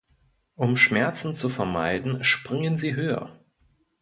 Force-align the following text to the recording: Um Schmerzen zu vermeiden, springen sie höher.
Um 0.55 0.77
Schmerzen 0.77 1.35
zu 1.35 1.47
vermeiden, 1.47 2.23
springen 2.23 2.75
sie 2.75 2.95
höher. 2.95 3.39